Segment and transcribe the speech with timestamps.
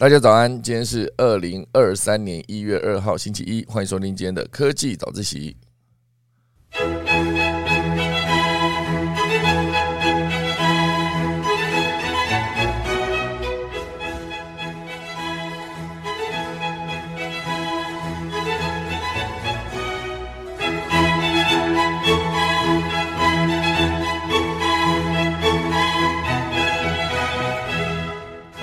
[0.00, 5.56] 大家早安，今天是二零二三年一月二号星期一，欢迎收听今天的科技早自习。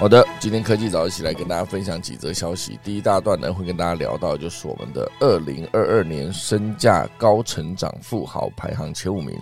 [0.06, 2.80] 好的，今天科技早一起来跟大家分享几则消息。
[2.84, 9.36] 第一大段呢，会跟大家聊到就是我们的二零二二年身价高成长富豪排行前五名。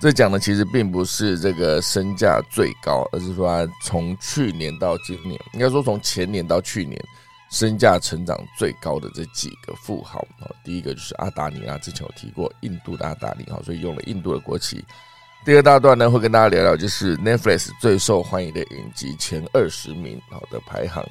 [0.00, 6.98] 这讲的其实并不是这个身价最高，而是说从去年到今年，应该说从前年到去年，
[7.50, 10.26] 身价成长最高的这几个富豪。
[10.64, 14.82] 第一个就是阿达尼啊，之前有提过印度的阿达尼，哈，所以用了印度的国旗。
[15.46, 21.08] 第二大段呢，会跟大家聊聊，就是 Netflix 最受欢迎的影集前二十名好的排行。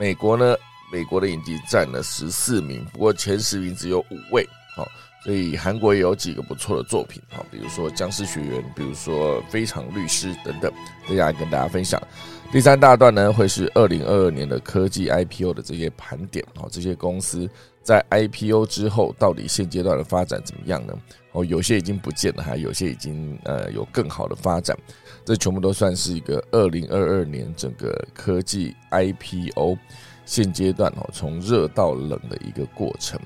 [0.00, 0.56] 美国呢，
[0.90, 4.48] 美国的影集占了十四名，不过前十名只有五位。
[4.74, 4.88] 好，
[5.22, 10.72] 所以韩国也有几个不错的作品，好，比如说《僵尸学院》，比如说《非常律师》等等，
[11.06, 12.02] 接下来跟大家分享。
[12.50, 17.46] 第三大段呢，会是二零二二年的科技 IPO 的这些盘点，好，这些公司
[17.82, 20.94] 在 IPO 之后到底现阶段的发展怎么样呢？
[21.34, 24.76] 哦，有些已经不见了，还有些已经呃有更好的发展，
[25.24, 29.76] 这全部都算是一个二零二二年整个科技 IPO
[30.24, 33.18] 现阶段哦从热到冷的一个过程。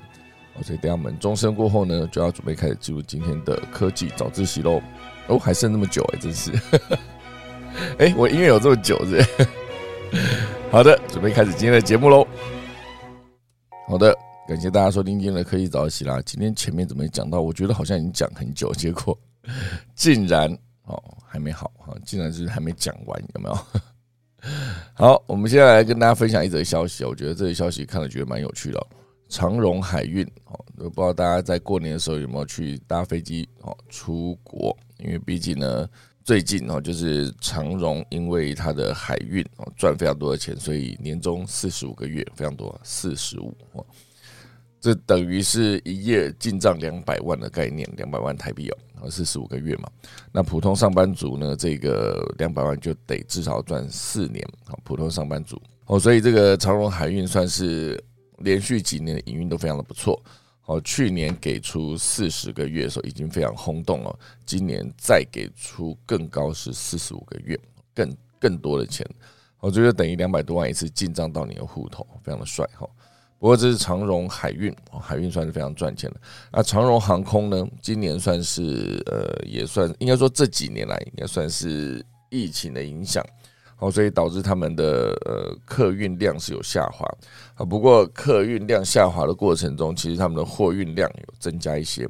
[0.55, 4.81] 哦，所以等下我们钟声过后呢，就要准备开始进入今天的科技早自习喽。
[5.27, 6.51] 哦，还剩那么久哎，真是。
[7.99, 9.23] 哎，我音乐有这么久是？
[10.71, 12.27] 好的，准备开始今天的节目喽。
[13.87, 14.28] 好的。
[14.49, 16.19] 感谢大家收听今天的科技早起啦！
[16.25, 17.39] 今天前面怎么讲到？
[17.39, 19.15] 我觉得好像已经讲很久，结果
[19.93, 20.51] 竟然
[20.85, 23.57] 哦还没好哈，竟然是还没讲完，有没有？
[24.95, 28.87] 好，我们现在来跟大家分享一则消息我觉得这个消息看了觉得蛮有趣的。
[29.27, 34.75] 长荣海运哦，不知道大家在过年的时候有没有去搭飞机哦出国？
[34.97, 35.87] 因为毕竟呢，
[36.23, 43.85] 最近哦就是长荣因为它的海运哦赚非常多的钱，所以年终四十五个月非常多，四十五哦。
[44.81, 48.69] 这等于是一夜进账两百万的概念，两百万台币
[49.01, 49.89] 哦，是十五个月嘛。
[50.31, 54.45] 那普通上班族呢，这个两百万就得至少赚四年。
[54.65, 58.01] 好，普通上班族哦，所以这个长荣海运算是
[58.37, 60.21] 连续几年的营运都非常的不错。
[60.65, 67.59] 哦，去年给出四十个月的时候已经非常轰动了，今年再给出更高是四十五个月，
[67.93, 69.03] 更更多的钱，
[69.59, 72.87] 我觉得等于两百多万一次进账到你的户头，非常的帅哈。
[73.39, 76.19] 不过这是长荣海运，海运算是非常赚钱的。
[76.51, 77.65] 那长荣航空呢？
[77.81, 83.25] 今年算是呃，也算应该说这几年来应该算是疫情的影响，
[83.77, 87.09] 好，所以导致他们的呃客运量是有下滑
[87.55, 87.63] 啊。
[87.63, 92.01] 不过客运量下滑的过程中，其实他们的货运量有增加一些，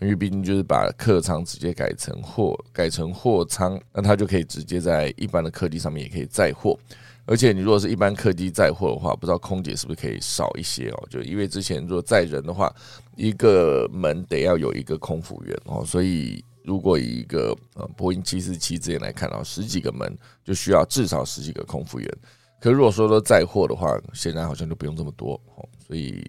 [0.00, 6.78] 因为毕竟就是把客舱直接改成货，改成货舱，那它就可以直接在一般的客机上面也可以载货。
[7.26, 11.06] 而且你如果是一般客机载货的话，不知道空姐是不是可以少一些哦？
[11.08, 12.70] 就因为之前如果载人的话，
[13.16, 22.18] 一个门得要有一个空服员哦，所以如果以一个呃波音七四七之前来看哦十几个门就需要至少十几个空服员。
[22.60, 26.22] 可如果说说载货的话，现在好像就不用这么多哦，所以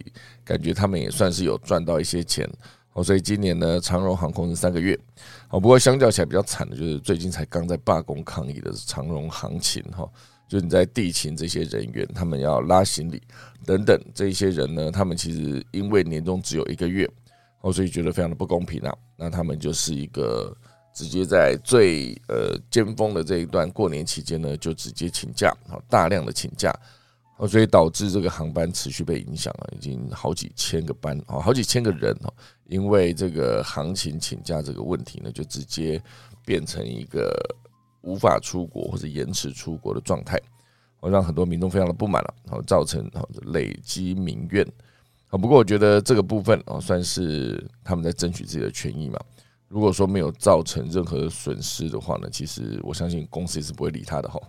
[0.44, 2.50] 感觉他们也算是有赚到一些钱
[2.94, 3.04] 哦。
[3.04, 4.98] 所以今年呢，长荣航空是三个月
[5.50, 10.10] 哦，不过相较起来比较惨的就是最近才刚在罢工抗议的长荣行情哈。
[10.48, 13.20] 就你在地勤这些人员，他们要拉行李
[13.66, 17.10] 等等，这些人呢，他们其实因为年终只有一个月，
[17.62, 18.96] 哦，所以觉得非常的不公平啊。
[19.18, 20.56] 那他们就是一个
[20.94, 26.72] 直接在最呃尖峰的这一段过年期间呢，就直接请假，好大量的请假，
[27.38, 32.32] 哦，所以导致这个航班持续被影响了，已经好几千个班，哦，好几千个人哦，
[32.68, 36.00] 因为这个行情请假这个问题呢，就直接
[36.46, 37.34] 变成一个。
[38.06, 40.40] 无法出国或者延迟出国的状态，
[41.00, 44.64] 哦，让很多民众非常的不满了，然后造成哦累积民怨，
[45.30, 49.20] 啊，不过我觉得这个部分哦算是他们在争取自己的权益嘛。
[49.68, 54.40] 如果说没有造成任何损失的话呢，其实我相信公司也是不会理他的哈。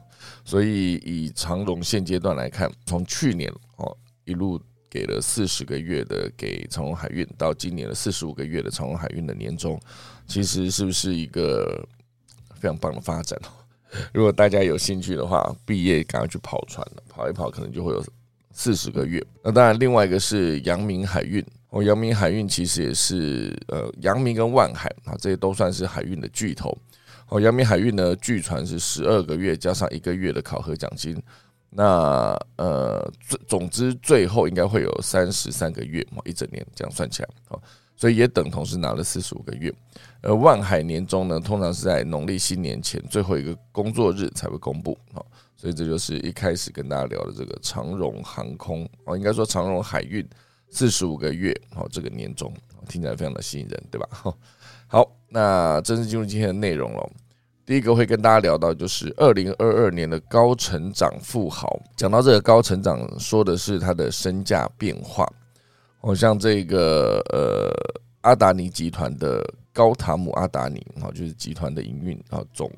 [0.44, 4.60] 所以以长荣现阶段来看，从去年哦一路
[4.90, 9.80] 给了四十个月的给长荣海运，到今年的四十五个月的长荣海运的年终，
[10.26, 11.82] 其实是不是一个？
[12.66, 13.50] 非常棒的发展哦！
[14.12, 18.04] 如果大家有兴趣的话，毕业赶快去跑船了，跑一跑可能就会有
[18.50, 19.24] 四十个月。
[19.44, 26.76] 那当然，另外一个是阳明海运哦，阳明海运其实也是呃，阳明跟万海啊，这些都算是海运的巨头
[27.28, 27.40] 哦。
[27.40, 31.16] 阳明海运呢，据传是十二个月加上一个月的考核奖金。
[31.70, 33.08] 那呃，
[33.46, 37.60] 总之最后应该会有三十三个月嘛，一整年这样算起来哦，
[37.96, 39.72] 所以也等同是拿了四十五个月。
[40.22, 45.24] 而万海年终呢，通常是在农历新年前最后一个工作日才会公布哦，
[45.56, 50.26] 所以这就是一开始跟大家聊的这个长荣航空哦，应该说长荣海运
[50.70, 52.52] 四十五个月哦，这个年终
[52.88, 54.08] 听起来非常的吸引人，对吧？
[54.88, 57.10] 好，那正式进入今天的内容了。
[57.64, 61.76] 第一个会跟大家聊到，就是二零二二年的高成长富豪。
[61.96, 65.28] 讲到这个高成长，说的是他的身价变化。
[66.06, 67.68] 哦，像这个呃
[68.20, 72.70] 阿达尼集团的高塔姆阿达尼，哈，就是集团的营运啊总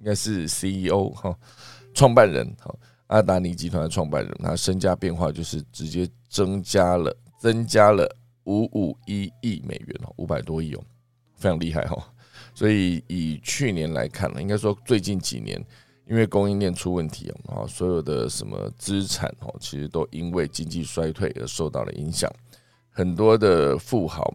[0.00, 1.36] 应该是 CEO 哈，
[1.92, 2.74] 创办人哈，
[3.08, 8.10] 阿达尼集团的创办人，他身价变化就是直接增加了增加了
[8.44, 10.82] 五五一亿美元哦，五百多亿哦，
[11.36, 12.02] 非常厉害哈。
[12.54, 15.62] 所以以去年来看呢，应该说最近几年，
[16.08, 22.32] 因为供应链出问题啊，所有的什么资产哦，其实都因为经济衰退而受到了影响。
[22.96, 24.32] 很多的富豪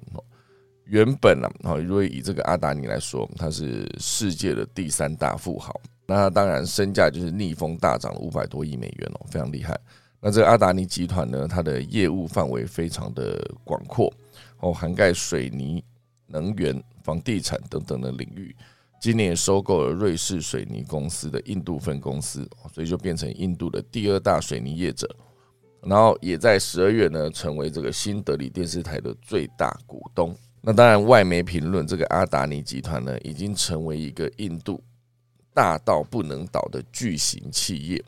[0.86, 5.74] 原本啊，如果以这个阿达尼来说，他是世界的第三大富豪，
[6.06, 9.76] 那他当然身价就是逆风大涨了五百多亿美元哦，非常厉害。
[10.20, 14.14] 那这个阿达尼集团呢，它的业务范围非常的广阔
[14.60, 15.84] 哦，涵盖水泥。
[16.34, 18.56] 能源、房地产等等的领域，
[19.02, 25.14] 今年收购了瑞士水泥公司的印度分公司，所以就变成印度的第二大水泥业者。
[25.84, 30.36] 然后也在十二月呢，成为这个新德里电视台的最大股东。
[30.62, 34.80] 那当然，外媒评论这个阿达尼集团呢，已经成为一个印度
[35.54, 38.04] 大到不能倒的巨型企业。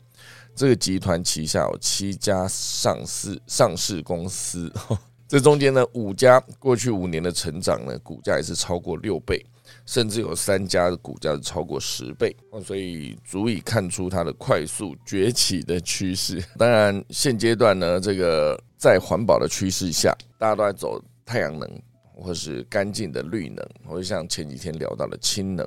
[0.54, 4.72] 这个集团旗下有七家上市上市公司。
[5.26, 9.44] 这中间呢，五家过去五年的成长呢，股价也是超过六倍，
[9.86, 12.34] 甚至有三家的股价是超过十倍，
[12.64, 16.42] 所以足以看出它的快速崛起的趋势。
[16.58, 21.68] 当然，现阶段呢，这个在环保的趋势下，大家都在走太阳能
[22.14, 25.66] 或是干净的绿能，或者像前几天聊到的氢能。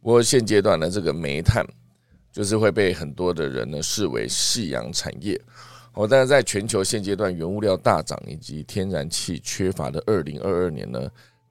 [0.00, 1.66] 不过现阶段呢，这个煤炭
[2.32, 5.40] 就是会被很多的人呢视为夕阳产业。
[5.94, 11.10] 哦，但是在全球现阶段原物料大涨以及天然气缺乏的二零二二年呢，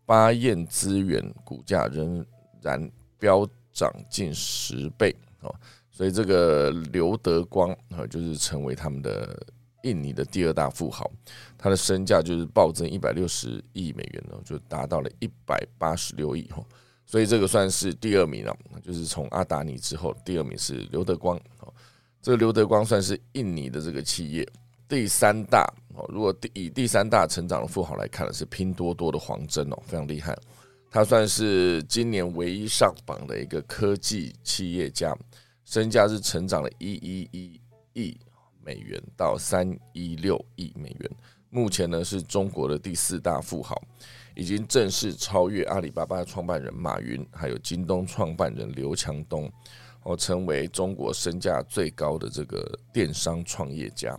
[0.10, 2.26] 巴彦资源股价仍
[2.64, 5.54] 然飙涨近十倍哦，
[5.92, 9.40] 所以这个刘德光啊，就是成为他们的
[9.84, 11.12] 印尼的第二大富豪，
[11.60, 16.66] 他的身价就是暴增一百六十亿美元呢，就达到了一百八十六亿哦，
[17.06, 21.72] 所以这个算是第二名了，就是从阿达尼之后，第二名是刘德光哦。
[22.20, 24.48] 这个刘德光算是印尼的这个企业
[24.88, 25.72] 第三大
[26.08, 30.38] 如果第以第三大成长的富豪来看的是拼多多的黄峥哦，非常厉害。
[30.90, 35.16] 他算是今年唯一上榜的一个科技企业家，
[35.64, 37.62] 身价是成长了一一一
[37.94, 38.18] 亿
[38.64, 41.12] 美元到三一六亿美元。
[41.52, 43.80] 目前呢是中国的第四大富豪，
[44.36, 49.52] 已经正式超越阿里巴巴创办人马云，还有京东创办人刘强东。
[50.04, 54.18] 哦，成为中国身价最高的这个电商创业家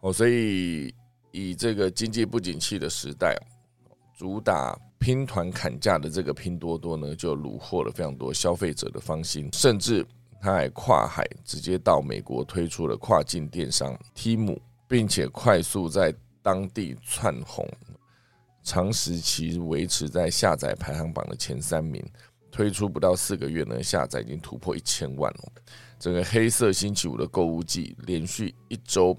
[0.00, 0.94] 哦，所以
[1.30, 3.36] 以这个经济不景气的时代，
[4.16, 10.06] 主打拼团砍价的这个拼多多呢，就虏获了非常多消费者的芳心，甚至
[10.40, 14.58] 他还跨海直接到美国推出了跨境电商 Tim，
[14.88, 17.68] 并且快速在当地窜红，
[18.62, 22.02] 长时期维持在下载排行榜的前三名。
[22.50, 25.52] 推出不到四个月呢，下载已经突破一千万哦。
[26.00, 29.16] 整个黑色星期五的购物季，连续一周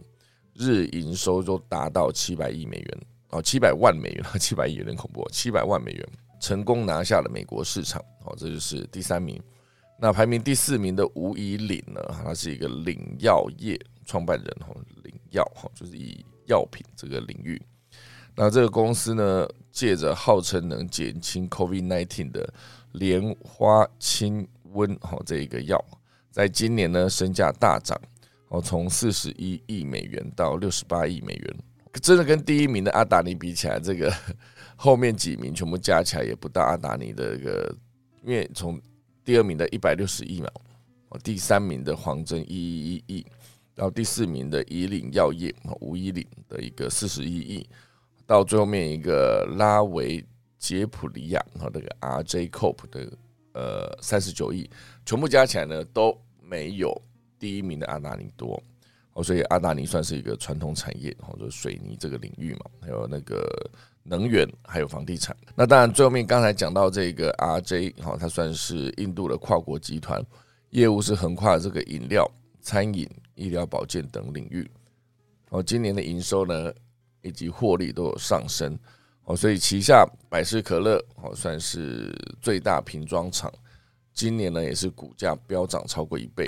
[0.54, 2.98] 日营收都达到七百亿美元
[3.30, 6.08] 哦，七百万美元， 七百亿有点恐怖，七百万美元
[6.40, 9.42] 成功拿下了美国市场哦，这就是第三名。
[10.00, 17.62] 那排名第四名的吴以岭呢，他是一个领药业创办人哦，领药哈，就是以药品这个领域。
[18.36, 22.54] 那这个公司呢，借着号称能减轻 COVID-19 的
[22.94, 25.80] 莲花清瘟哈这一个药，
[26.32, 27.96] 在今年呢身价大涨
[28.52, 31.56] 哦，从四十一亿美元到六十八亿美元，
[32.02, 34.14] 真的跟第一名的阿达尼比起来，这个
[34.76, 37.76] 后面几名全部加起来也不到阿达尼的一个，
[38.24, 38.80] 因为从
[39.24, 40.50] 第二名的一百六十亿嘛，
[41.10, 43.26] 哦，第三名的黄峥一一一亿，
[43.76, 47.70] 然后第四名的以岭药业吴以岭的一个四十一亿，
[48.28, 50.24] 到最后面一个拉维。
[50.62, 53.12] 杰普里亚和那个 RJ Cope 的
[53.54, 54.70] 呃三十九亿，
[55.04, 57.02] 全部加起来呢都没有
[57.42, 58.62] 第一名的阿达尼多
[59.14, 63.44] 哦，所以阿达尼算是一个传统产业，或者水泥这个领域嘛，还有那个
[64.04, 65.36] 能源，还有房地产。
[65.56, 70.24] 那当然最后面刚才讲到这个 RJ 哈，它算是印度的跨国集团，
[70.70, 72.30] 业务是横跨这个饮料、
[72.62, 74.70] 餐饮、医疗保健等领域。
[75.50, 76.72] 哦，今年的营收呢
[77.22, 78.78] 以及获利都有上升
[79.26, 83.52] 哦，所以旗下百事可乐哦算是最大瓶装厂，
[84.14, 86.48] 今年呢也是股价飙涨超过一倍。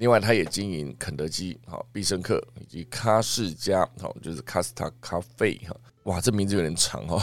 [0.00, 5.76] 另外，他也经营肯德基、好必胜客以及卡士加，好就是卡斯塔咖啡哈。
[6.04, 7.22] 哇，这名字有点长哦。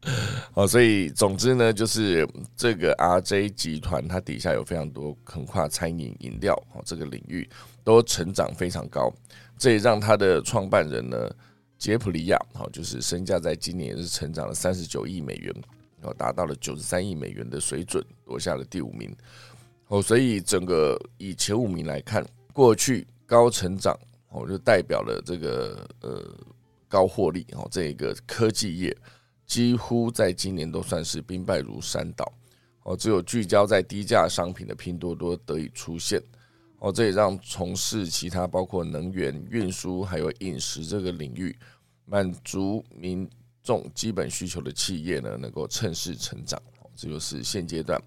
[0.52, 7.46] 好，所以总之呢，就是这个 RJ 集团，它底下有非常多横跨餐饮、饮料哦这个领域
[7.84, 9.12] 都成长非常高。
[9.58, 11.30] 这也让他的创办人呢，
[11.76, 15.54] 杰普利亚，好就是身价在今年是成长了三十九亿美元，
[16.00, 19.14] 然后达到了九十三亿美元的水准，夺下了第五名。
[19.92, 23.94] 哦，所以整个以前五名来看，过去高成长
[24.30, 26.34] 哦，就代表了这个呃
[26.88, 28.96] 高获利哦，这一个科技业
[29.44, 32.32] 几乎在今年都算是兵败如山倒
[32.84, 36.18] 哦，只有聚焦在低价商品的拼多多得以出现
[36.78, 41.54] 哦，这也让从事其他包括能源运输还有饮食这个领域
[42.06, 43.28] 满足民
[43.62, 48.02] 众基本需求的企业呢，能够趁势成长哦，这就是现阶段。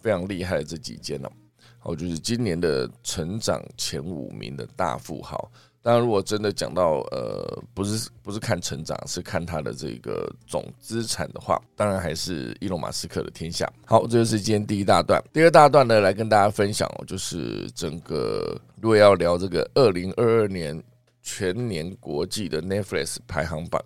[0.00, 1.30] 非常厉害的这几间哦，
[1.78, 5.50] 好，就是今年的成长前五名的大富豪。
[5.80, 13.72] 当然，如果真的讲到呃，不是不是看成长，是看他的这个总资产的话，当然还是伊隆马斯克的天下。
[13.86, 15.22] 好，这就是今天第一大段。
[15.32, 20.82] 第二大段呢，来跟大家分享哦，就是整个如果要聊这个二零二二年
[21.22, 23.82] 全年国际的 Netflix 排行榜，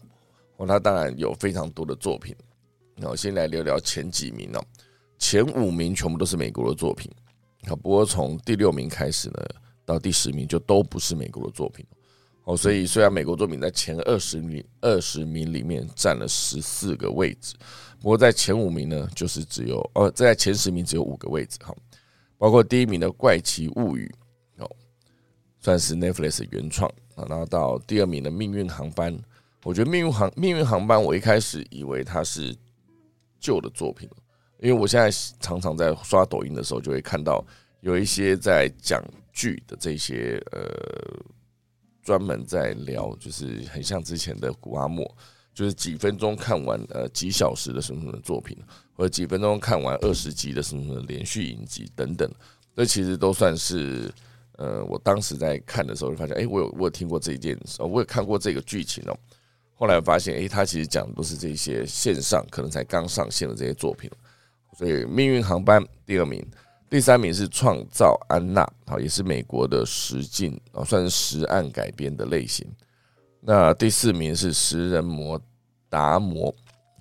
[0.57, 2.35] 哦，它当然有非常多的作品。
[2.97, 4.65] 那我先来聊聊前几名哦。
[5.23, 7.09] 前五名全部都是美国的作品，
[7.69, 9.47] 好，不过从第六名开始呢，
[9.85, 11.87] 到第十名就都不是美国的作品
[12.43, 12.57] 哦。
[12.57, 17.55] 所以虽然美国作品在前二十名二十名里面占了十四个位置，
[18.01, 21.73] 不过在前五名呢，就是只有呃，在前十名只有五个位置哈。
[22.37, 24.13] 包括第一名的《怪奇物语》
[24.65, 24.69] 哦，
[25.61, 27.25] 算是 Netflix 原创啊。
[27.29, 29.17] 然后到第二名的《命运航班》，
[29.63, 32.53] 我觉得《命运航命运航班》我一开始以为它是
[33.39, 34.11] 旧的作品。
[34.63, 37.45] 因为我现在常常在刷抖音的时候，就会看到
[37.81, 39.03] 有一些在讲
[39.33, 40.63] 剧的这些呃，
[42.01, 45.05] 专门在聊，就是很像之前的古阿莫，
[45.53, 48.57] 就是几分钟看完呃几小时的什么什么作品，
[48.93, 52.31] 或者几分钟看完二十集的什么什么连续影集等等，
[52.77, 54.09] 这其实都算是
[54.59, 59.19] 呃，我当时在看的时候就发现，哎，我有我有听过这一件事，我有看过这个剧情哦。
[59.75, 64.09] 后来发现，哎，他其实讲的都是这些线上可能才刚上线的这些作品。
[64.77, 66.45] 所以，命运航班第二名，
[66.89, 72.67] 第三名是创造安娜，好，也是美国的实境啊，算是实案改编的类型。
[73.41, 75.41] 那第四名是食人魔
[75.89, 76.55] 达摩，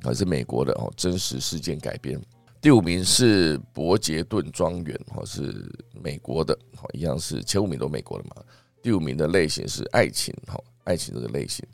[0.03, 2.19] 还是美国的哦，真实事件改编。
[2.59, 5.65] 第五名是伯杰顿庄园，哦，是
[6.03, 8.35] 美国的，好，一样是前五名都美国的嘛。
[8.83, 11.65] 第五名的类型是爱情，哈，爱情这个类型。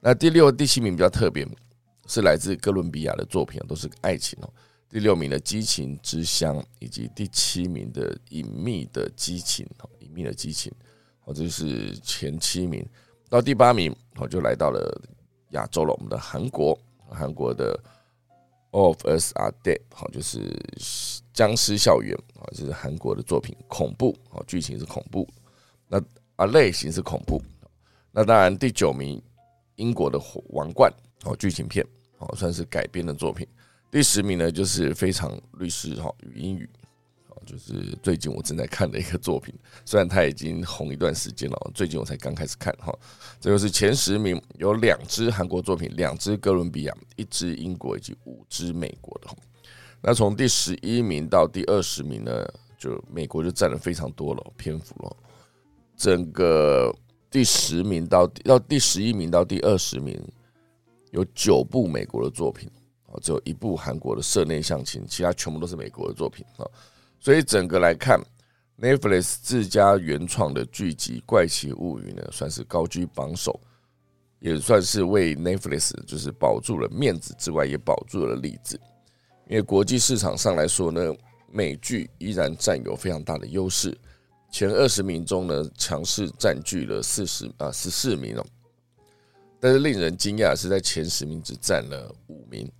[0.00, 1.46] 那第六、第七名比较特别，
[2.06, 4.50] 是来自哥伦比亚的作品，都是爱情哦。
[4.96, 10.72] 第六名的激情之乡，以及第七名的隐秘的激情，隐秘的激情，
[11.24, 12.82] 哦，这是前七名。
[13.28, 14.98] 到第八名，我就来到了
[15.50, 16.78] 亚洲了，我们的韩国，
[17.10, 17.78] 韩国的
[18.70, 20.58] All of Us Are Dead，好，就是
[21.34, 25.28] 僵尸校园，啊，这是韩国的作品，恐怖，哦，剧情是恐怖，
[25.88, 26.02] 那
[26.36, 27.42] 啊类型是恐怖。
[28.12, 29.22] 那当然，第九名
[29.74, 30.18] 英国的
[30.54, 30.90] 王冠，
[31.24, 31.86] 哦，剧情片，
[32.16, 33.46] 哦，算是改编的作品。
[33.90, 36.68] 第十名呢，就是非常律师哈语音语，
[37.28, 42.92] 好，就是最近我正在看的一个作品，虽然它已经红一段时间了，最近我才刚开始看哈。
[43.40, 49.28] 这就是前十名，有两支韩国作品，两支哥伦比亚，一支英国以及五支美国的。
[50.02, 55.16] 那从第十一名到第二十名呢，就美国就占了非常多了篇幅了。
[55.96, 56.94] 整个
[57.30, 60.20] 第十名到到第十一名到第二十名，
[61.12, 62.68] 有九部美国的作品。
[63.22, 66.66] 只有一部韩国的社内相亲，其他全部都是美国的作品啊。
[67.18, 68.20] 所以整个来看
[68.80, 73.58] ，Netflix 自家原创的剧集《怪奇物语》呢，算是高居榜首，
[74.38, 78.78] 也算是为 Netflix 就是保住了面子之外，也保住了里子。
[79.48, 81.14] 因为国际市场上来说呢，
[81.50, 83.96] 美剧依然占有非常大的优势，
[84.50, 88.44] 前二十名中呢，强势占据了四十啊十四名哦。
[89.58, 92.70] 但是令人惊讶的是，在前十名只占了五名。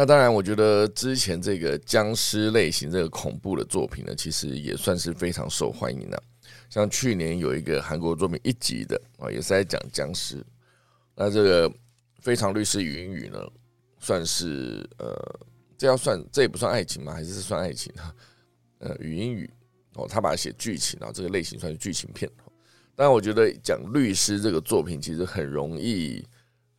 [0.00, 6.22] 那当然，我觉得之前这个僵尸类型、这个恐怖的作品呢，其实也算是非常受欢迎的。
[6.70, 10.42] 像去年有一个韩国作品一集的啊，也是在讲僵尸。
[11.14, 11.68] 那这个
[12.22, 13.46] 《非常律师语音语》呢，
[13.98, 15.14] 算是呃，
[15.76, 17.12] 这要算这也不算爱情吗？
[17.12, 17.92] 还是算爱情？
[18.78, 19.50] 呃，语音语
[19.96, 22.26] 哦，他把它写剧情啊，这个类型算是剧情片。
[22.96, 26.26] 但我觉得讲律师这个作品其实很容易，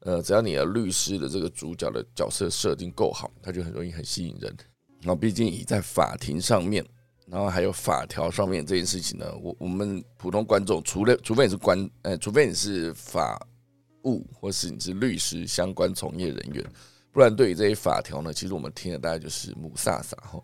[0.02, 4.56] 呃，只要你的律师的这个主角的角色设定够好，他就很容易很吸引人。
[5.00, 6.86] 然后毕竟以在法庭上面，
[7.28, 13.40] 然后还有法条上面这件事情呢，我我们普通观众，除了除非你是官，呃，除非你是法
[14.04, 16.64] 务或是你是律师相关从业人员，
[17.12, 20.42] 不然对于这些法条呢，其实我们听的大概就是母萨萨哈。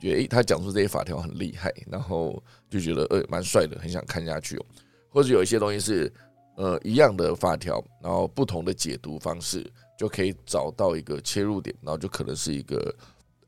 [0.00, 4.66] 觉得诶，他讲出这些法条很厉害，然后就觉得呃蛮帅的，很想看下去哦。
[5.08, 6.12] 或者有一些东西是
[6.56, 9.64] 呃一样的法条，然后不同的解读方式，
[9.96, 12.94] 就可以找到一个切入点，然后就可能是一个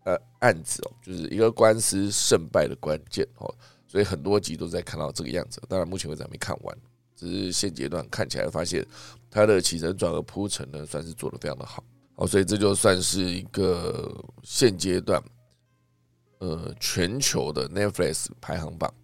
[0.04, 3.52] 呃案子哦，就是一个官司胜败的关键哦。
[3.86, 5.60] 所以很多集都在看到这个样子。
[5.68, 6.78] 当然目前为止还没看完，
[7.16, 8.86] 只是现阶段看起来发现
[9.30, 11.82] 它的起承转合铺陈呢，算是做的非常的好
[12.14, 12.26] 哦。
[12.26, 15.22] 所以这就算是一个现阶段。
[16.40, 18.94] 呃，全球的 Netflix 排行榜，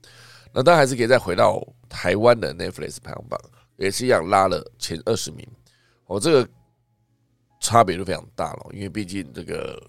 [0.52, 3.36] 那当然还是可以再回到台湾的 Netflix 排行榜，
[3.76, 5.46] 也是一样拉了前二十名。
[6.06, 6.48] 哦，这个
[7.60, 9.82] 差别就非常大了，因为毕竟这个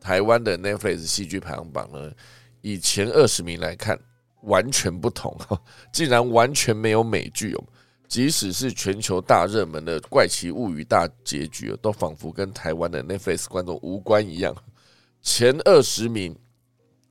[0.00, 2.12] 台湾的 Netflix 戏剧排行榜呢，
[2.60, 3.98] 以前二十名来看，
[4.42, 5.36] 完全不同，
[5.92, 7.64] 竟然完全没有美剧哦。
[8.08, 14.54] 即使是全球大热门的《怪奇物语》大结局都仿佛跟台湾的 Netflix 观众无关一样。
[15.20, 16.36] 前二十名。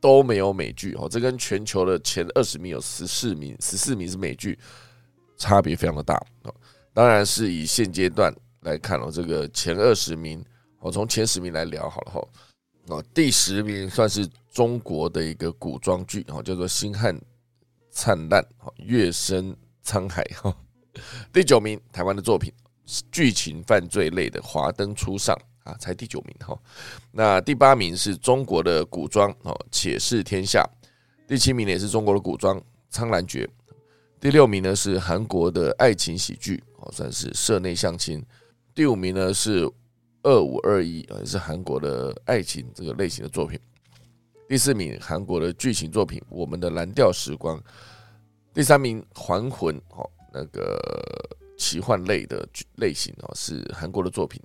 [0.02, 4.58] 都没有美剧哦，这跟全球的前二十名有十四名，十四名是美剧，
[5.42, 6.54] 差别非常的大哦。
[6.94, 8.32] 当然是以现阶段
[8.62, 10.44] 来看哦，这个前二十名，
[10.80, 12.28] 我从前十名来聊好了哈。
[12.90, 17.20] 哦，第十名算是中国的一个古装剧哦，叫做《星汉
[17.90, 20.56] 灿烂》哦，《月升沧海》哈。
[21.34, 22.54] 第九名，台湾的作品，
[23.12, 25.36] 剧情犯罪类的《华灯初上》。
[25.64, 26.60] 啊，才第九名哈，
[27.12, 30.68] 那第八名是中国的古装哦，《且试天下》，
[31.28, 33.46] 第七名也是中国的古装《苍兰诀》，
[34.22, 38.24] 第六名呢是韩国的爱情喜剧哦，算是社内相亲，
[38.76, 39.68] 第五名呢是
[40.22, 43.60] 二五二一也，是韩国的爱情这个类型的作品，
[44.48, 47.58] 第四名韩国的剧情作品《我们的蓝调时光》，
[48.54, 50.80] 第三名《还魂》哦，那个
[51.58, 54.40] 奇幻类的类型哦，是韩国的作品。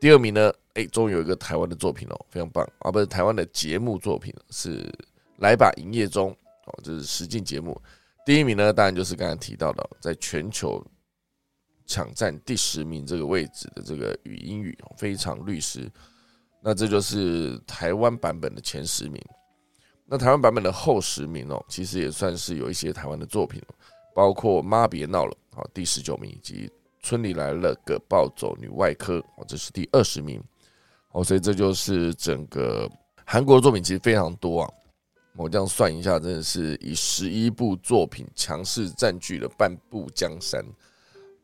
[0.00, 0.52] 第二名呢？
[0.74, 2.92] 哎，终于有一个台湾的作品哦，非常棒啊！
[2.92, 4.82] 不是台湾的节目作品，是
[5.38, 6.30] 《来吧营业中》
[6.66, 7.76] 哦，这是实境节目。
[8.24, 10.84] 第一名呢，当然就是刚才提到的，在全球
[11.86, 15.90] 抢占第十名这个位置的这个语音语非常律师。
[16.62, 19.22] 那这就是台湾版本的前十名。
[20.04, 23.62] 那台湾版本的后十名哦，其实也算是有一些台湾的作品，
[24.14, 26.70] 包括《妈别闹了》好，第十九名以及。
[27.00, 30.42] 村里来了个暴走女外科，哦，这是第二十名，
[31.12, 32.90] 哦，所以这就是整个
[33.24, 34.70] 韩国的作品其实非常多啊。
[35.38, 40.60] 我这样算一下，真的是以十一部作品强势占据了半部江山，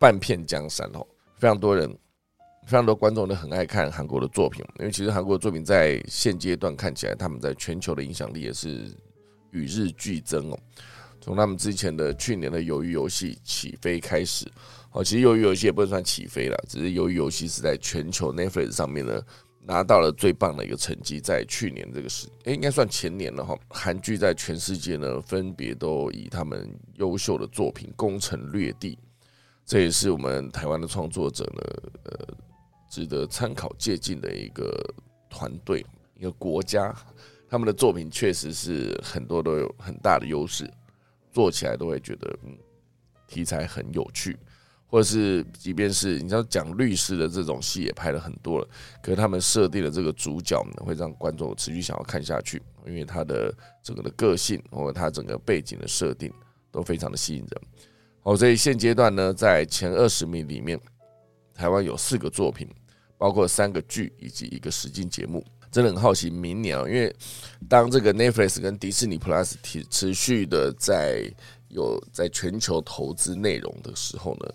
[0.00, 1.06] 半片江山哦。
[1.38, 1.88] 非常多人，
[2.66, 8.92] 非常多观众都很爱看韩国的作品，因为其实韩国的作品在现阶段看起来，他们在全球的影响力也是
[9.52, 10.58] 与日俱增哦。
[11.20, 14.44] 从他们之前的去年的鱿鱼游戏起飞开始。
[14.90, 19.20] 哦，其实鱿鱼游戏也不能算起飞了，只是鱿鱼游戏是在全球 Netflix 上面呢
[19.66, 23.58] 拿到了最棒的一个成绩，在去年这个时，哎，应该算前年了哈。
[23.70, 28.98] 韩剧在全世界呢分别都以他们优秀的作品攻城略地，
[29.64, 31.62] 这也是我们台湾的创作者呢
[32.04, 32.34] 呃
[32.90, 34.70] 值得参考借鉴的一个
[35.30, 35.84] 团队
[36.18, 36.94] 一个国家，
[37.48, 40.70] 他们的作品确实是很多都有很大的优势，
[41.32, 42.54] 做起来都会觉得嗯
[43.26, 44.36] 题材很有趣。
[44.94, 48.68] 或者是，即便是你知道讲律师的这种戏也拍了很多了，
[49.02, 53.52] 可是他们设定的这个主角呢，会让观众持续想要看下去，因为他的
[53.82, 56.32] 整个的个性或者他整个背景的设定
[56.70, 57.60] 都非常的吸引人。
[58.22, 60.78] 哦，所以现阶段呢，在前二十名里面，
[61.52, 62.68] 台湾有四个作品，
[63.18, 65.44] 包括三个剧以及一个实境节目。
[65.72, 67.12] 真的很好奇明年啊，因为
[67.68, 71.28] 当这个 Netflix 跟迪士尼 Plus 持持续的在
[71.66, 74.54] 有在全球投资内容的时候呢。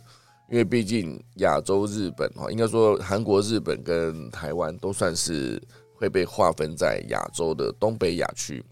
[0.50, 5.62] 因为毕竟亚洲、日本哈，应该说韩国、日本跟台湾都算是
[5.94, 8.64] 会被划分在亚洲的东北亚区。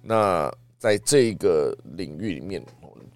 [0.00, 2.64] 那在这个领域里面，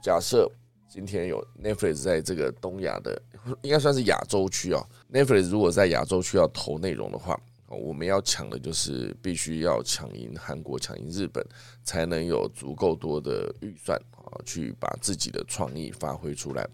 [0.02, 0.46] 假设
[0.88, 3.20] 今天有 Netflix 在这个东亚的，
[3.62, 4.84] 应该算是亚洲区啊。
[5.10, 11.44] Netflix 如果在亚洲区要投内容的话，我们要抢的就是必须要抢赢韩国、抢赢日本，
[11.82, 16.68] 才能有足够多的预算啊，去把自己的创意发挥出来。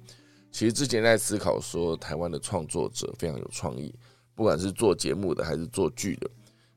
[0.52, 3.92] 其实之前在思考说，台湾的创作者非常有创意，
[4.34, 6.30] 不管是做节目的还是做剧的，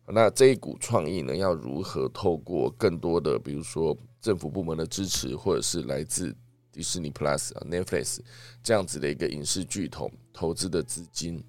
[0.07, 6.33] 那这一股创意呢，要如何透过更多的，比如说政府部门的支持，或者是来自
[6.71, 8.19] 迪士尼 Plus 啊、Netflix
[8.63, 11.43] 这样子的一个影视巨头投资的资金，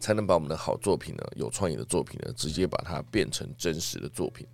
[0.00, 4.46] 才能把我们的好作品呢、有创意的作品呢，直接把它变成真实的作品。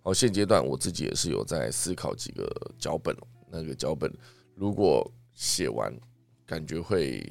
[0.00, 2.48] 好，现阶段我自己也是有在思考几个
[2.78, 3.16] 脚本，
[3.50, 4.12] 那个脚本
[4.54, 5.92] 如果写完，
[6.46, 7.22] 感觉会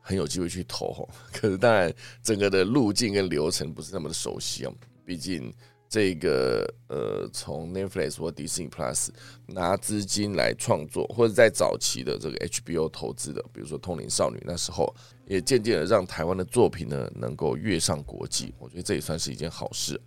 [0.00, 1.08] 很有机会去投吼。
[1.32, 4.72] 可是当然，整个的路径跟流程不是那么的熟悉啊，
[5.04, 5.52] 毕竟。
[5.92, 9.08] 这个呃，从 Netflix 或迪士尼 Plus
[9.46, 14.94] 拿资金来创作，或者在早期的这个 HBO 投资的，比如说《通灵少女》，那时候
[15.26, 18.54] 也渐渐的让台湾的作品呢能够跃上国际。
[18.60, 20.00] 我觉得这也算是一件好事。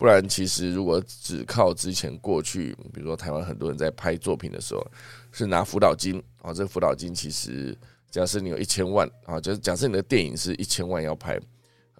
[0.00, 4.82] 不然，其实如果只靠之前过去，比如说台湾很多人在拍作品的时候
[5.30, 7.76] 是拿辅导金啊，这辅导金其实
[8.10, 11.38] 假设你有一千万啊，就是假设你的电影是一千万要拍。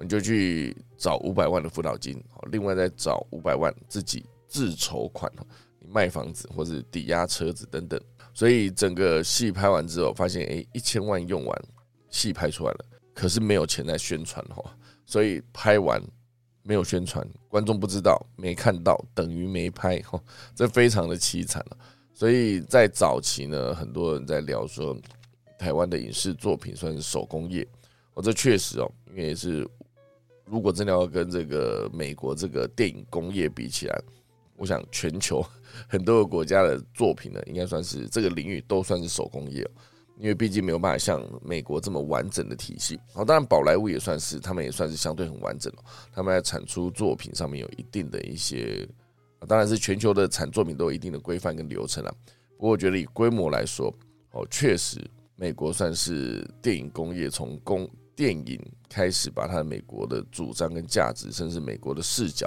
[0.03, 2.19] 你就去找五百万的辅导金，
[2.51, 5.31] 另外再找五百万自己自筹款，
[5.79, 8.01] 你卖房子或者抵押车子等等。
[8.33, 11.63] 所以整个戏拍完之后，发现哎，一千万用完，
[12.09, 16.03] 戏拍出来了，可是没有钱在宣传哈，所以拍完
[16.63, 20.19] 没有宣传，观众不知道，没看到，等于没拍哈，
[20.57, 21.77] 这非常的凄惨了。
[22.15, 24.97] 所以在早期呢，很多人在聊说，
[25.59, 27.67] 台湾的影视作品算是手工业，
[28.15, 29.69] 哦，这确实哦，因为是。
[30.47, 34.03] 如果真的要跟这个美国这个电影工业比起来，
[34.57, 35.41] 我想全球
[35.87, 39.65] 很多个国家的作品呢，应该算是这个领域都算是手工业，
[40.21, 43.01] 因为毕竟没有办法像美国这么完整的体系。
[43.13, 48.87] 好，当然宝莱坞也算是，他们也算是相对很完整了他们在产出作品上面有一定的一些，
[49.49, 52.15] 当然是全球的产作品都有一定的规范跟流程了。
[52.57, 53.93] 不过我觉得以规模来说，
[54.33, 55.01] 哦，确实
[55.37, 57.89] 美国算是电影工业从工。
[58.17, 62.47] 电影开始把它的美国的主张跟价值，甚至美国的视角，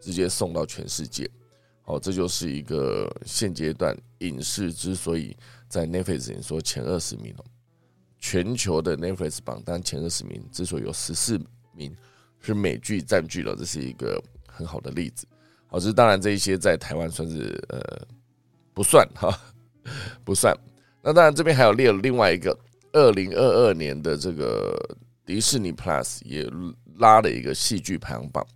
[0.00, 1.30] 直接送到全世界。
[1.82, 5.36] 好，这就是一个现阶段影视之所以
[5.74, 7.44] 在 Netflix 说前二十名哦，
[8.20, 11.40] 全球的 Netflix 榜单前二十名之所以有十四
[11.72, 11.92] 名
[12.38, 15.26] 是美剧占据了，这是一个很好的例子。
[15.66, 18.06] 好，这当然这一些在台湾算是呃
[18.72, 19.36] 不算哈，
[20.24, 20.56] 不算。
[21.02, 22.56] 那当然这边还有列了另外一个
[22.92, 24.96] 二零二二年的这个。
[25.26, 26.46] 迪士尼 Plus 也
[26.98, 28.46] 拉了一个戏剧排行榜，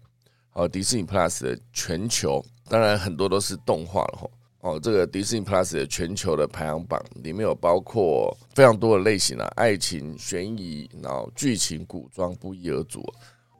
[0.50, 4.28] 好，迪士尼 Plus 的全球当然很多都是动画了哈，
[4.60, 13.04] 哦，这个迪士尼 Plus 的全球的排行榜里面有包括非常多的类型啊，爱情、悬疑，然后剧情、古装不一而足。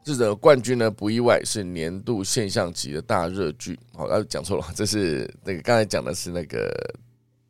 [0.02, 6.70] 这个冠军呢不意外是年度现象级的大热剧，好，呃，讲错了，这是那个刚才讲的是那个。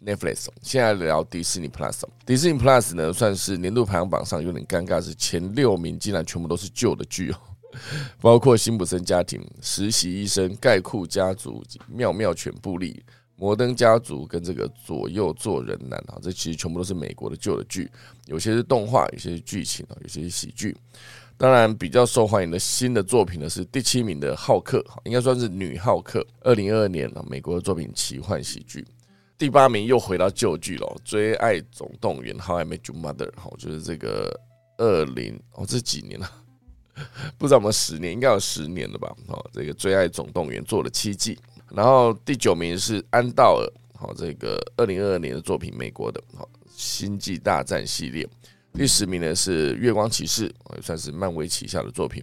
[0.00, 2.02] Netflix，现在聊迪士尼 Plus。
[2.24, 7.36] 迪士尼 Plus 呢，算是年度排行榜上有点尴尬，是前六名竟然全部都是旧的剧哦，
[8.20, 12.92] 包括《辛普森家庭》、《实习医生》、《盖库家族》、《妙妙犬布利》、
[13.38, 17.88] 《摩登家族》跟这个《左右做人难》啊，这其实全部都是美国的旧的剧，
[18.26, 20.76] 有些是动画，有些是剧情啊，有些是喜剧。
[21.36, 28.84] 当然，比较受欢迎的新的作品呢是第七名的《浩克》，应该算是女浩克，二零二二年啊美国的作品奇幻喜剧。
[29.38, 34.28] 第八名又回到旧剧了，《追爱总动员》How I Met Your Mother，好，就是这个
[34.78, 36.28] 二零哦，这几年了，
[37.38, 39.16] 不知道有没有十年，应该有十年了吧？
[39.28, 41.38] 好，这个《追爱总动员》做了七季，
[41.70, 48.28] 然后第九名是安道尔，好，这个二零二二年的作品，美国的，好，《星际大战》系列。
[48.72, 52.22] 第十名呢是《月光骑士》，也算是漫威旗下的作品。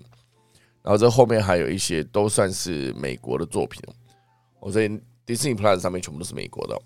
[0.81, 3.81] 然后这后面还有一些都算是美国的作品，
[4.60, 4.88] 我这
[5.25, 6.79] Disney Plus 上面全部都是美国的。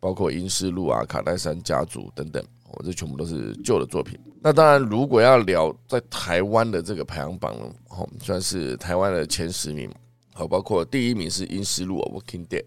[0.00, 4.20] 包括《英式路》啊，《卡戴珊家族》等等，哦，这全部都是旧的作品。
[4.42, 7.54] 那当然，如果要聊在台湾的这个排行榜，
[7.88, 9.90] 哦，算是台湾的前十名。
[10.36, 12.64] 好，包括第一名是《英斯路》（Walking Dead），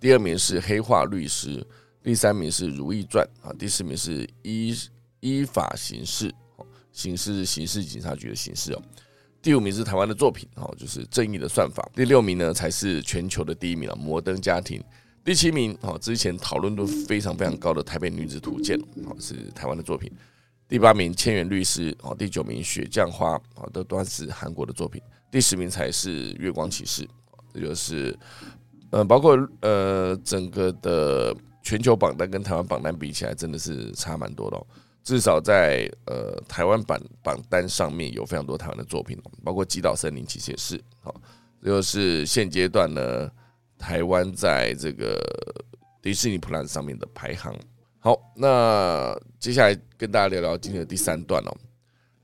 [0.00, 1.60] 第二名是《黑化律师》，
[2.02, 4.76] 第三名是《如懿传》啊，第四名是《依
[5.20, 8.82] 依法行事》，哦，刑事刑事警察局的刑事哦。
[9.40, 11.88] 第五名是台湾的作品，哦，就是《正义的算法》。
[11.96, 14.80] 第六名呢，才是全球的第一名了，《摩登家庭》。
[15.24, 18.76] 第七名，哦，之前讨论度非常非常高的《台北女子图鉴》，
[19.08, 20.10] 哦，是台湾的作品。
[20.68, 25.00] 第八名《千元律师》，哦，第九名《雪降花》，哦，都都是韩国的作品。
[25.30, 27.02] 第十名才是《月光骑士》，
[27.52, 28.18] 这就是，
[28.90, 34.56] 呃，包括呃整个的全球榜单跟台湾榜单比起来，真的是差蛮多的。
[34.56, 34.66] 哦
[35.04, 40.82] 至少在呃台湾榜榜单上面有非常多台湾的作品，包括《极岛森林》其实也是。
[41.02, 41.14] 好，
[41.60, 43.30] 这就是现阶段呢。
[43.76, 45.20] 台湾在这个
[46.00, 47.54] 迪士尼 Plus 上面的排行。
[48.04, 51.56] 好，那接下来跟大家聊聊今天的第三段哦。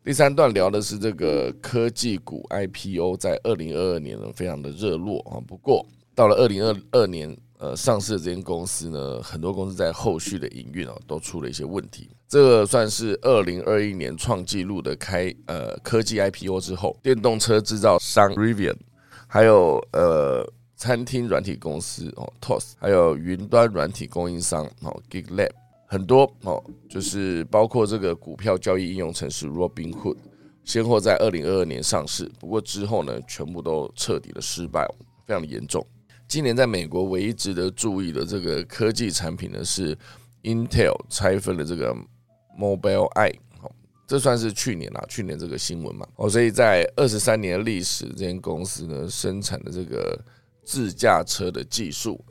[0.05, 5.41] 第三段聊的是这个科技股 IPO 在二零二二年呢非常的热络啊。
[5.49, 12.11] 不过到了二零二二年呃上市的这间公司呢，很多公司在后续的营运哦都出了一些问题。
[12.29, 18.77] 这个算是二零二一年创纪录的开呃科技 IPO 之后，电动车制造商 Rivian，
[19.27, 25.49] 还有呃餐厅软体公司哦 Toast，还有云端软体供应商哦 GigLab
[25.91, 30.17] 很多哦就是包括这个股票交易应用程式 Robinhood。
[30.63, 34.87] 先后在二零二二年上市，不过之后呢，全部都彻底的失败，
[35.27, 35.85] 非常的严重。
[36.29, 39.99] 今年在美国唯一值得注意的这个科技产品呢，是
[40.45, 41.93] Intel 拆分了这个
[42.57, 43.73] Mobile Eye，好，
[44.07, 46.07] 这算是去年啦，去年这个新闻嘛。
[46.15, 50.17] 哦，所以在二十三年历史，这间公司呢生产的这个
[50.63, 52.23] 自驾车的技术，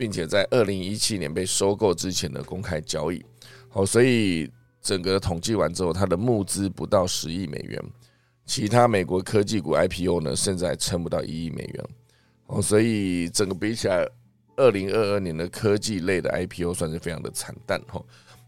[0.00, 3.22] 并且在二零一七年被收购之前呢公开交易，
[3.68, 4.50] 好，所以。
[4.82, 7.78] 整个统计完之后，它的募资不到十亿美元，
[8.46, 11.84] 其他美国科技股 IPO 呢，甚至还撑不到一亿美元
[12.46, 14.08] 哦，所以整个比起来，
[14.56, 18.02] 二零二二年的科技类的 IPO 算是非常的惨淡哈，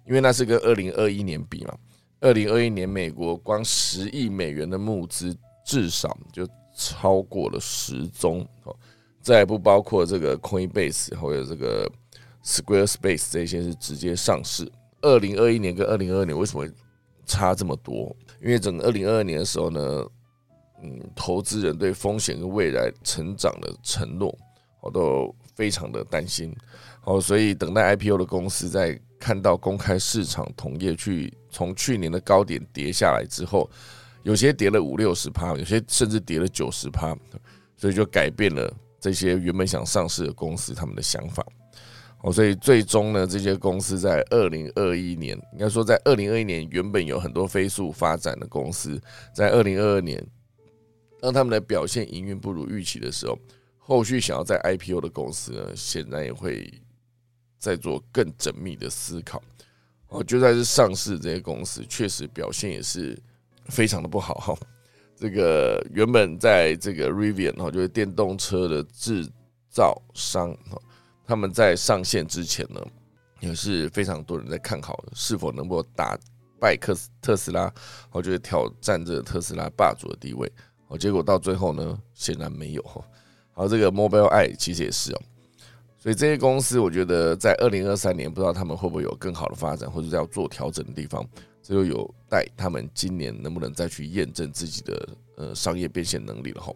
[0.07, 1.77] 因为那是跟二零二一年比嘛，
[2.21, 5.37] 二零二一年美国光十亿美元的募资
[5.67, 8.75] 至少就超过了十宗哦，
[9.23, 11.91] 再不包括这个 Coinbase 或者这个
[12.45, 14.71] Squarespace 这些是直接上市。
[15.01, 16.69] 二零二一年跟二零二二年为什么
[17.25, 18.15] 差这么多？
[18.43, 20.05] 因为整个二零二二年的时候呢，
[20.83, 24.37] 嗯，投资人对风险跟未来成长的承诺，
[24.81, 26.55] 我都非常的担心。
[27.05, 33.71] 哦，所以等待 IPO 的公司在看到公开市场同业去从去年的高点跌下来之后，
[34.25, 37.17] 有些跌了五六十趴，有些甚至跌了九十趴，
[37.77, 41.45] 所以就改变了这些原本想上市的公司他们的想法。
[42.23, 49.03] 哦，所以最终呢，这些公司在二零二一年，应该说在二零二一年原本有很多飞速发展的公司，
[49.35, 50.25] 在二零二二年，
[51.21, 53.37] 当他们的表现营运不如预期的时候，
[53.77, 56.73] 后续想要在 IPO 的公司呢，显然也会
[57.59, 59.43] 在做更缜密的思考。
[60.07, 63.21] 哦，就算是上市这些公司，确实表现也是
[63.67, 64.57] 非常的不好哈。
[65.23, 69.25] 这个原本在这个 Rivian 哈，就是电动车的制
[69.71, 70.77] 造商哈。
[71.25, 72.85] 他们在上线之前呢，
[73.39, 76.19] 也是非常多人在看好是否能够打
[76.59, 77.73] 败克斯特斯拉，
[78.11, 80.51] 哦，就是挑战这个特斯拉霸主的地位。
[80.89, 82.83] 哦，结果到最后呢，显然没有。
[83.53, 85.23] 好，这个 Mobile Eye 其实也是哦。
[85.99, 91.25] 所以这些公司，我觉得在二零二三年，不知道他们会不会有更好的发展，或者要做调整的地方，
[91.63, 96.73] 这就有待他们今年能不能再去验证自己的呃商业变现能力了哈。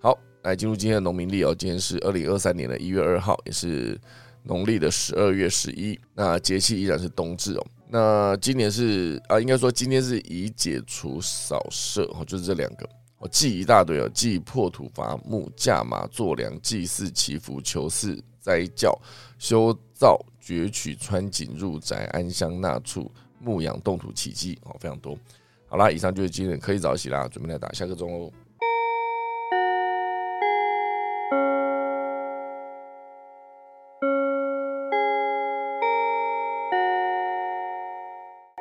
[0.00, 0.18] 好。
[0.44, 4.00] 来进入今天的农民历哦，今天是二零二三年的一月二号，也是
[4.44, 5.98] 农历的十二月十一。
[6.14, 7.66] 那节气依然是冬至哦。
[7.88, 12.88] 那今年是啊，应该说今天是以解除扫舍哦，就是这两个
[13.18, 18.96] 哦，祭一大堆哦，记破土伐木、驾马坐粮、祭祀祈福、求祀斋教、
[19.38, 23.10] 修造攫取穿井入宅、安乡纳畜、
[23.40, 25.16] 牧羊动土奇迹哦，非常多。
[25.66, 28.32] 好啦，以上就是今天可以早起啦，准备来打下个钟哦。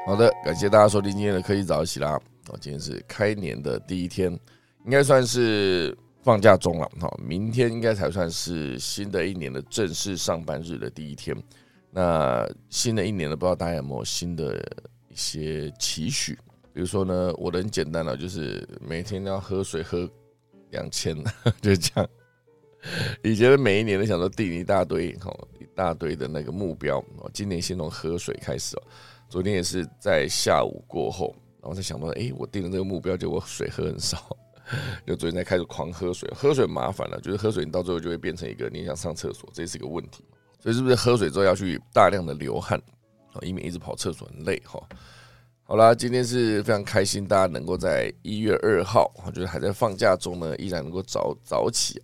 [0.06, 2.20] 好的，感谢大家收听今天的科技早起啦。
[2.50, 4.32] 哦，今天是开年的第一天，
[4.86, 6.90] 应该算是放假中了。
[7.00, 11.36] 哈，明天应该才算是新的一年的正式上班日的第一天。
[11.92, 14.56] 那新的一年呢，不知道大家有没有新的
[15.10, 16.38] 一些期许？
[16.74, 20.08] 比如说呢，我的很简单了，就是每天都要喝水喝
[20.70, 21.16] 两千，
[21.60, 22.10] 就这样。
[23.24, 27.00] 以前的每一年都想说定一大堆，哈，一大堆的那个目标。
[27.18, 28.84] 哦，今年先从喝水开始哦。
[29.28, 34.38] 昨天也是在下午过后，然后才想到，哎，我定的这个目标，结果水喝很少，
[35.08, 36.30] 就昨天才开始狂喝水。
[36.36, 40.24] 喝水麻烦了，就是喝水，你到最后就会变成一个你想上厕所，这是一个问题。
[40.68, 42.78] 所以是不是喝水之后要去大量的流汗
[43.32, 43.40] 啊？
[43.42, 44.78] 以免一直跑厕所很累哈。
[45.64, 52.02] 好啦，今天是非常开心，大家能够在一月二号，我觉得还在放假中呢，依然能够早早起。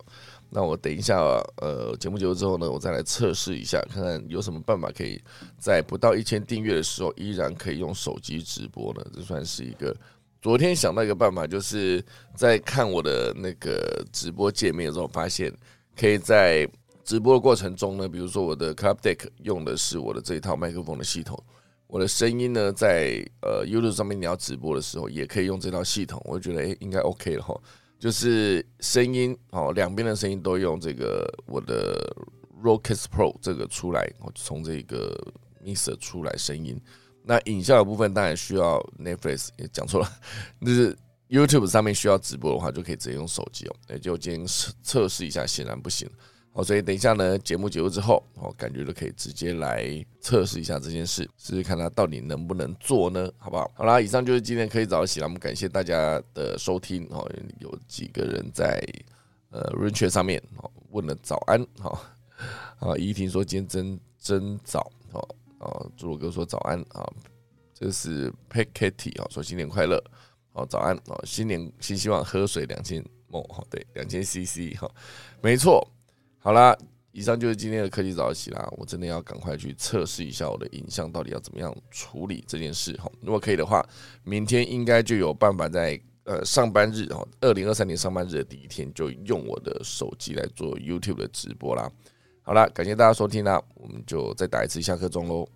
[0.48, 1.20] 那我等一下，
[1.60, 5.22] 呃，节目结束之后呢，我再来测试一下，看看有什么办法可以
[5.58, 9.04] 在不到一千订阅的时候，依然可以用手机直播呢？
[9.14, 9.94] 这算是一个
[10.40, 12.02] 昨天想到一个办法，就是
[12.34, 15.54] 在看我的那个直播界面的时候，发现
[15.94, 16.66] 可以在
[17.04, 21.38] 直播的过程中呢，比如说我的 Club Deck 用的是我的这一套麦克风的系统，
[21.86, 27.54] 我的声音呢，在呃 YouTube 上面你要直播的时候，也可以用这套系统，我就觉得诶应该 OK 了哈。
[27.98, 32.14] 就是声音哦，两边的声音都用这个我的
[32.62, 35.16] ROCKS Pro 这个出来，我从这个
[35.64, 36.80] Mixer 出来声音。
[37.22, 40.10] 那影像的部分当然需要 Netflix 也讲错了，
[40.60, 40.94] 就是
[41.30, 43.76] YouTube 上面需要直播的话，就可以直接用手机哦。
[43.88, 46.06] 哎，就今天测测试一下，显然不行。
[46.54, 49.84] 哦，所以等一下呢，节目结束之后，哦，感觉就可以直接来
[50.20, 53.28] 测试一下这件事，试试看它到底能不能做呢？
[53.38, 53.68] 好不好？
[53.74, 57.08] 好啦，以上就是今天可以早起了，我们感谢大家的收听。
[57.10, 58.80] 哦，有几个人在
[59.50, 62.04] 呃 r a n 上面哦问了早安，好，
[62.78, 67.04] 啊，怡婷说今天真真早，哦哦，朱罗哥说早安啊，
[67.74, 70.00] 这是 p e k Kitty 啊，说新年快乐，
[70.52, 74.88] 哦，早安哦，新年新希望喝水两千梦，哦，对，两千 CC 哈，
[75.42, 75.84] 没错。
[76.44, 76.76] 好啦，
[77.10, 78.68] 以上就是今天的科技早起啦。
[78.76, 83.10] 我真的要赶快去测试一下我的影像到底要怎么样处理这件事哈。
[83.22, 83.82] 如果可以的话，
[84.24, 91.90] 明天应该就有办法在呃上班日哈，二零二三年上班日的第一天就用我的手机来做 YouTube 的直播啦。
[92.42, 95.48] 好啦，感谢大家收听啦，我们就再打一次下课钟喽。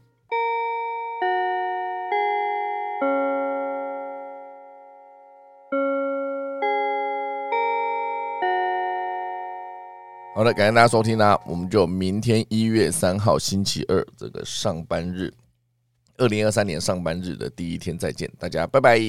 [10.38, 15.34] 好的，感谢大家收听啦，我们就明天一月三号星期二这个上班日，
[16.16, 19.00] 二零二三年上班日的第一天再见，大家拜拜。